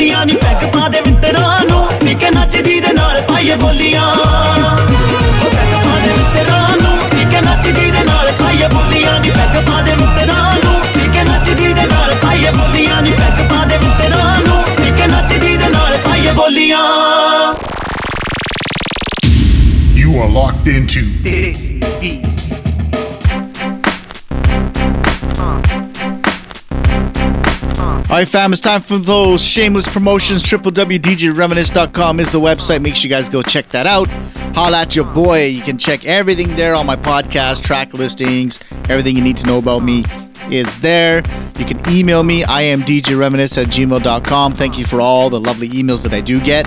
[0.00, 4.04] ਨੱਚੀਆਂ ਨਹੀਂ ਪੈਗ ਪਾ ਦੇ ਮਿੱਤਰਾਂ ਨੂੰ ਨਿੱਕੇ ਨੱਚਦੀ ਦੇ ਨਾਲ ਪਾਈਏ ਬੋਲੀਆਂ।
[5.40, 9.80] ਹੋ ਪੈਗ ਪਾ ਦੇ ਮਿੱਤਰਾਂ ਨੂੰ ਨਿੱਕੇ ਨੱਚਦੀ ਦੇ ਨਾਲ ਪਾਈਏ ਬੋਲੀਆਂ। ਨਹੀਂ ਪੈਗ ਪਾ
[9.82, 14.62] ਦੇ ਮਿੱਤਰਾਂ ਨੂੰ ਨਿੱਕੇ ਨੱਚਦੀ ਦੇ ਨਾਲ ਪਾਈਏ ਬੋਲੀਆਂ। ਨਹੀਂ ਪੈਗ ਪਾ ਦੇ ਮਿੱਤਰਾਂ ਨੂੰ
[14.80, 16.82] ਨਿੱਕੇ ਨੱਚਦੀ ਦੇ ਨਾਲ ਪਾਈਏ ਬੋਲੀਆਂ।
[20.00, 21.60] You are locked into this
[22.00, 22.59] beast.
[28.10, 30.42] All right, fam, it's time for those shameless promotions.
[30.42, 32.82] www.djreminisce.com is the website.
[32.82, 34.08] Make sure you guys go check that out.
[34.52, 35.46] Holla at your boy.
[35.46, 38.58] You can check everything there on my podcast, track listings,
[38.88, 40.04] everything you need to know about me
[40.50, 41.18] is there.
[41.56, 42.42] You can email me.
[42.42, 44.54] I am djreminisce at gmail.com.
[44.54, 46.66] Thank you for all the lovely emails that I do get.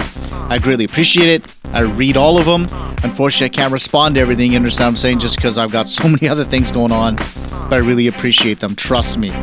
[0.50, 1.56] I greatly appreciate it.
[1.74, 2.68] I read all of them.
[3.04, 5.90] Unfortunately, I can't respond to everything, you understand what I'm saying, just because I've got
[5.90, 7.18] so many other things going on.
[7.18, 8.78] But I really appreciate them.
[8.78, 9.34] Trust me.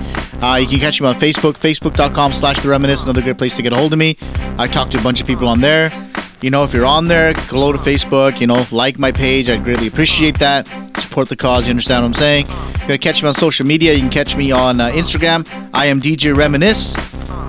[0.43, 3.63] Uh, you can catch me on Facebook, facebook.com slash the reminisce, another great place to
[3.63, 4.17] get a hold of me.
[4.59, 5.93] I talk to a bunch of people on there.
[6.41, 9.51] You know, if you're on there, go to Facebook, you know, like my page.
[9.51, 10.67] I'd greatly appreciate that.
[10.97, 12.47] Support the cause, you understand what I'm saying?
[12.47, 13.93] You're gonna catch me on social media.
[13.93, 15.47] You can catch me on uh, Instagram.
[15.75, 16.97] I am DJ Reminisce.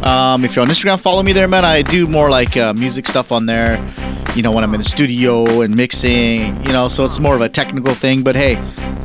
[0.04, 1.64] Um, if you're on Instagram, follow me there, man.
[1.64, 3.78] I do more like uh, music stuff on there.
[4.36, 7.42] You know, when I'm in the studio and mixing, you know, so it's more of
[7.42, 8.24] a technical thing.
[8.24, 8.56] But hey,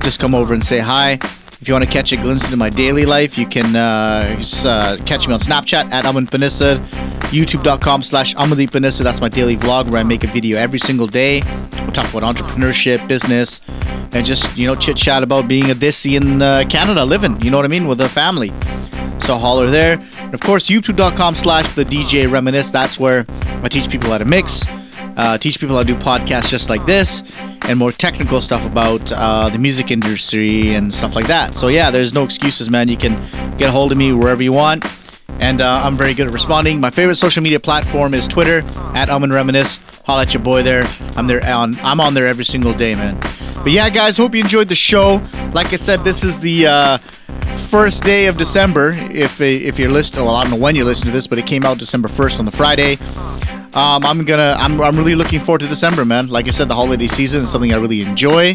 [0.01, 1.19] just come over and say hi.
[1.67, 4.97] If you want to catch a glimpse into my daily life, you can uh, uh,
[5.05, 9.03] catch me on Snapchat at Aman youtube.com slash Panesar.
[9.03, 11.43] That's my daily vlog where I make a video every single day.
[11.81, 13.61] We'll talk about entrepreneurship, business,
[14.13, 17.51] and just, you know, chit chat about being a desi in uh, Canada, living, you
[17.51, 18.53] know what I mean, with a family.
[19.19, 19.99] So holler there.
[20.21, 22.71] And of course, youtube.com slash the DJ Reminisce.
[22.71, 23.27] That's where
[23.65, 24.63] I teach people how to mix,
[25.17, 27.23] uh, teach people how to do podcasts just like this,
[27.63, 31.55] and more technical stuff about uh, the music industry and stuff like that.
[31.55, 32.89] So yeah, there's no excuses, man.
[32.89, 33.15] You can
[33.57, 34.85] get a hold of me wherever you want.
[35.39, 36.81] And uh, I'm very good at responding.
[36.81, 38.63] My favorite social media platform is Twitter
[38.95, 39.79] at Aman Reminisce.
[40.07, 40.85] Holla at your boy there.
[41.17, 41.77] I'm there on.
[41.81, 43.19] I'm on there every single day, man.
[43.63, 45.21] But yeah, guys, hope you enjoyed the show.
[45.53, 46.99] Like I said, this is the uh,
[47.69, 48.93] first day of December.
[48.95, 51.47] If if you're listening, well, I don't know when you're listening to this, but it
[51.47, 52.97] came out December 1st on the Friday.
[53.77, 54.57] Um, I'm gonna.
[54.59, 56.29] I'm, I'm really looking forward to December, man.
[56.29, 58.55] Like I said, the holiday season is something I really enjoy.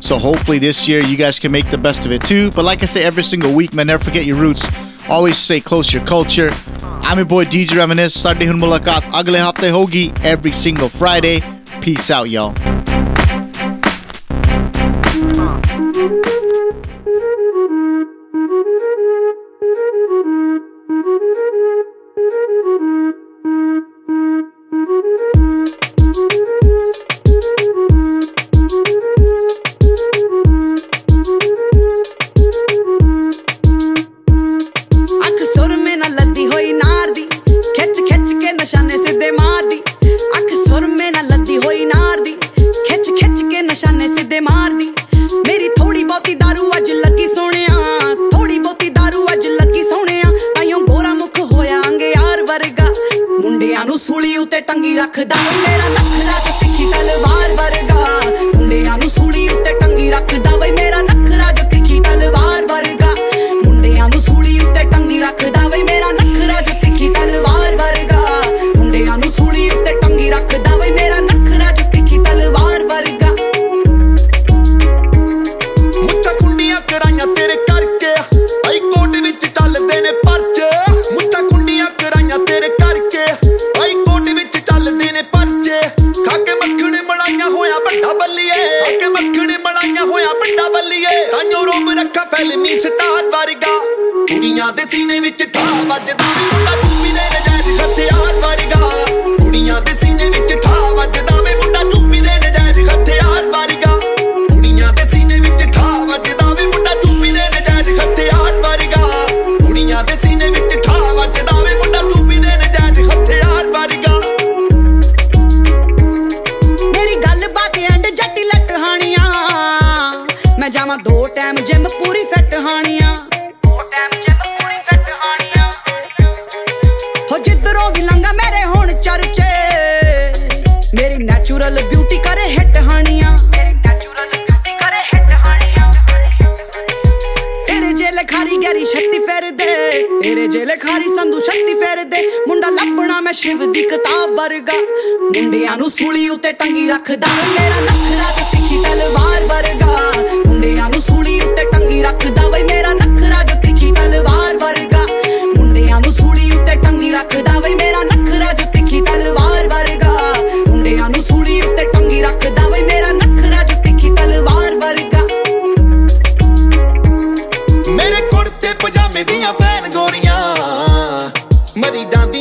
[0.00, 2.50] So hopefully this year you guys can make the best of it too.
[2.50, 4.68] But like I say every single week, man, never forget your roots.
[5.08, 6.50] Always stay close to your culture.
[6.82, 8.20] I'm your boy DJ Reminisce.
[8.20, 11.40] Sunday hun mulaqat agle hafte hogi every single Friday.
[11.80, 12.54] Peace out, y'all.
[24.90, 25.39] ਅੱਖ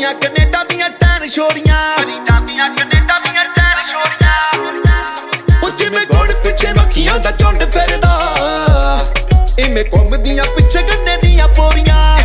[0.10, 6.74] ਜਾਂਦੀਆਂ Canada ਦੀਆਂ ten ਛੋੜੀਆਂ। ਮਰੀ ਜਾਂਦੀਆਂ Canada ਦੀਆਂ ten ਛੋੜੀਆਂ। ਉੱਚੀ ਮੇ ਗੁੜ ਪਿੱਛੇ
[6.74, 8.14] ਮੱਖੀਆਂ ਦਾ ਝੁੰਡ ਫਿਰਦਾ।
[9.60, 12.20] ਇਵੇਂ ਘੁੰਮਦੀਆਂ ਪਿੱਛੇ ਗੰਨੇ ਦੀਆਂ ਪੌੜੀਆਂ।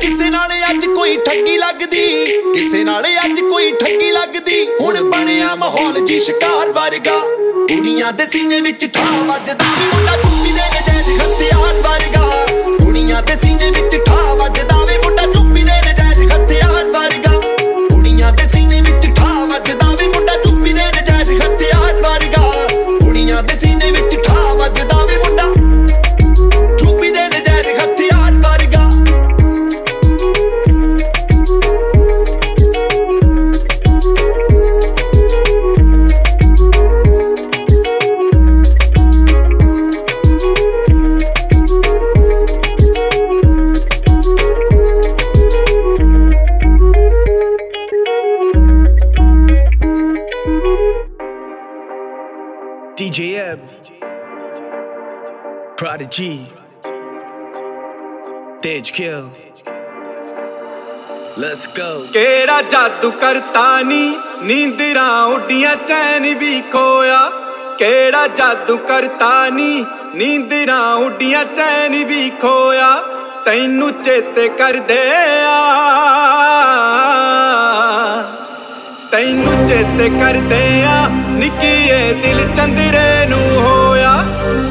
[0.00, 6.06] ਕਿਸੇ ਨਾਲ ਅੱਜ ਕੋਈ ਠੱਗੀ ਲੱਗਦੀ। ਕਿਸੇ ਨਾਲ ਅੱਜ ਕੋਈ ਠੱਗੀ ਲੱਗਦੀ। ਹੁਣ ਬਣਿਆ ਮਾਹੌਲ
[6.06, 7.18] ਜੀ ਸ਼ਿਕਾਰ ਵਰਗਾ।
[7.68, 12.47] ਕੁੜੀਆਂ ਦੇ ਸੀਨੇ ਵਿੱਚ ਠਾ ਵੱਜਦਾ। ਵੀ ਮੁੰਡਾ ਕੁੜੀ ਦੇ ਨਜ਼ਰ ਹਥਿਆਰ ਵਰਗਾ।
[13.18, 13.87] not the scene
[58.67, 59.23] Tej Kill.
[61.37, 61.87] Let's go.
[62.13, 67.19] ਕਿਹੜਾ ਜਾਦੂ ਕਰਤਾ ਨੀ ਨੀਂਦਰਾਂ ਉੱਡੀਆਂ ਚੈਨ ਵੀ ਖੋਇਆ
[67.79, 69.85] ਕਿਹੜਾ ਜਾਦੂ ਕਰਤਾ ਨੀ
[70.15, 72.91] ਨੀਂਦਰਾਂ ਉੱਡੀਆਂ ਚੈਨ ਵੀ ਖੋਇਆ
[73.45, 74.99] ਤੈਨੂੰ ਚੇਤੇ ਕਰਦੇ
[75.45, 75.59] ਆ
[79.11, 84.13] ਤੈਨੂੰ ਚੇਤੇ ਕਰਦੇ ਆ ਨਿੱਕੀਏ ਦਿਲ ਚੰਦਰੇ ਨੂੰ ਹੋਇਆ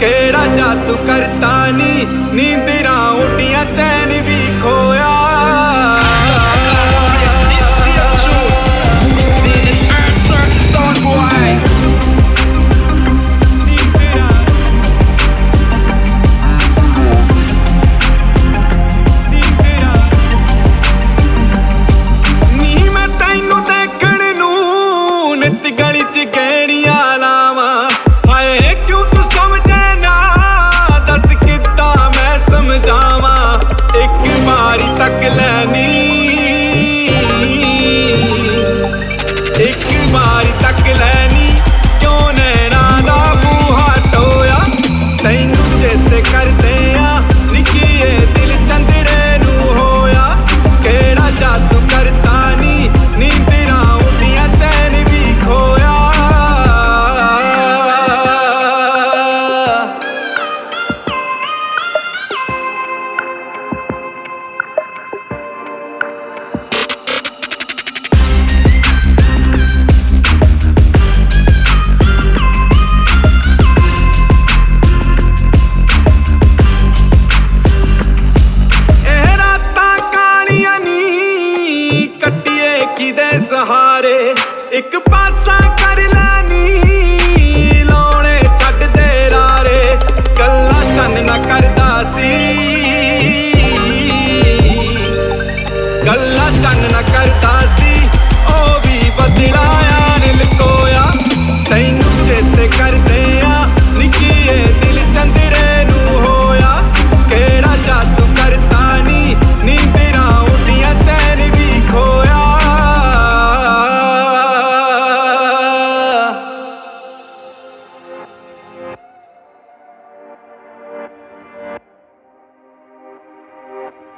[0.00, 3.64] ਕਿਹੜਾ ਜਾਦੂ ਕਰਤਾ ਨੀ ਨੀਂਦਰਾਂ ਉੱਡੀਆਂ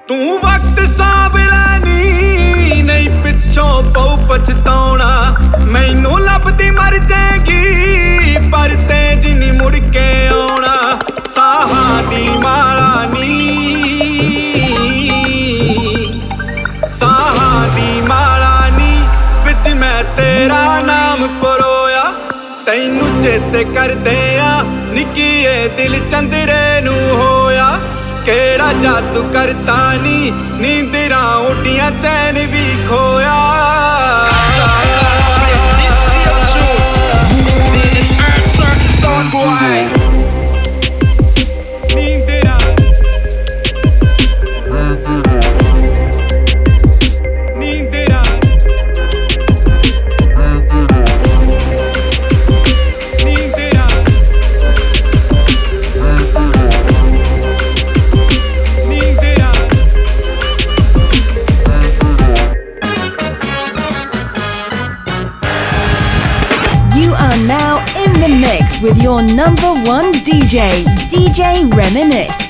[0.09, 5.35] ਤੂੰ ਵਕਤ ਸਾਂਭ ਲੈਣੀ ਨਹੀਂ ਪਿੱਛੋਂ ਪਉ ਪਛਤਾਉਣਾ।
[5.65, 10.99] ਮੈਨੂੰ ਲੱਭਦੀ ਮਰ ਜਾਏਗੀ, ਪਰ ਤੇ ਜਿਨੀ ਮੁੜ ਕੇ ਆਉਣਾ।
[11.35, 13.61] ਸਾਹਾਂ ਦੀ ਮਾਲਾ ਨੀ।
[16.87, 19.03] ਸਾਹਾਂ ਦੀ ਮਾਲਾ ਨੀ,
[19.45, 22.13] ਵਿੱਚ ਮੈਂ ਤੇਰਾ ਨਾਮ ਪਰੋਇਆ।
[22.65, 27.28] ਤੈਨੂੰ ਚੇਤੇ ਕਰਦੇ ਆ, ਨਿੱਕੀਏ ਦਿਲ ਚੰਦਰੇ ਨੂੰ ਹੋਇਆ
[28.25, 30.31] ਕਿਹੜਾ ਜਾਦੂ ਕਰਤਾ ਨੀ?
[30.53, 34.28] ਨੀਂਦਰਾਂ ਉੱਡੀਆਂ ਚੈਨ ਵੀ ਖੋਇਆ।
[69.09, 72.48] Your number one DJ, DJ Reminisce.